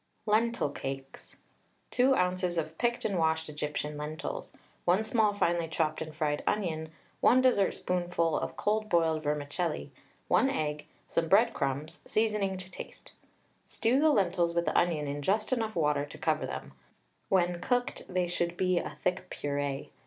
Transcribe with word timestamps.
LENTIL 0.25 0.71
CAKES. 0.71 1.35
2 1.91 2.15
oz. 2.15 2.57
of 2.57 2.75
picked 2.79 3.05
and 3.05 3.19
washed 3.19 3.47
Egyptian 3.47 3.97
lentils, 3.97 4.51
1 4.85 5.03
small 5.03 5.31
finely 5.31 5.67
chopped 5.67 6.01
and 6.01 6.15
fried 6.15 6.41
onion, 6.47 6.91
1 7.19 7.39
dessertspoonful 7.43 8.35
of 8.39 8.57
cold 8.57 8.89
boiled 8.89 9.21
vermicelli, 9.21 9.91
1 10.27 10.49
egg, 10.49 10.87
some 11.07 11.27
breadcrumbs, 11.27 11.99
seasoning 12.07 12.57
to 12.57 12.71
taste. 12.71 13.11
Stew 13.67 13.99
the 13.99 14.09
lentils 14.09 14.55
with 14.55 14.65
the 14.65 14.75
onion 14.75 15.05
in 15.07 15.21
just 15.21 15.53
enough 15.53 15.75
water 15.75 16.03
to 16.07 16.17
cover 16.17 16.47
them; 16.47 16.73
when 17.29 17.61
cooked, 17.61 18.01
they 18.11 18.27
should 18.27 18.57
be 18.57 18.79
a 18.79 18.97
thick 19.03 19.29
purée. 19.29 19.89